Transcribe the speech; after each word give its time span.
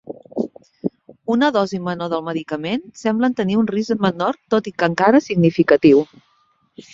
Una 1.33 1.49
dosi 1.57 1.79
menor 1.87 2.09
del 2.13 2.23
medicament 2.29 2.87
semblen 3.01 3.35
tenir 3.41 3.59
un 3.65 3.69
risc 3.75 4.01
menor 4.07 4.41
tot 4.55 4.71
i 4.73 4.75
que 4.81 4.89
encara 4.95 5.23
significatiu. 5.27 6.03